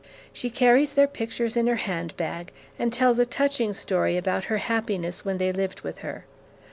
[0.33, 4.57] She carries their pictures in her hand bag and tells a touching story about her
[4.57, 6.25] happiness when they lived with her.'